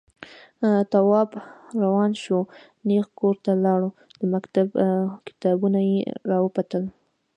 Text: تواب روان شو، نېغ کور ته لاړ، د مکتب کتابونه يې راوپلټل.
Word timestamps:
تواب 0.91 1.29
روان 1.83 2.11
شو، 2.23 2.39
نېغ 2.87 3.05
کور 3.19 3.35
ته 3.45 3.51
لاړ، 3.63 3.81
د 4.19 4.21
مکتب 4.33 4.67
کتابونه 5.27 5.79
يې 5.89 5.99
راوپلټل. 6.29 6.83